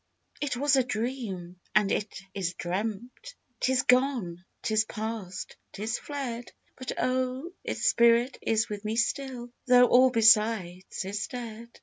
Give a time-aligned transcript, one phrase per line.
[0.39, 6.51] T T was a Dream, and it is dreamt;^ 'Tis gone,— 'tis past,— 'tis fled.
[6.75, 7.51] But, oh!
[7.63, 11.69] its Spirit is with me still, Though all besides is dead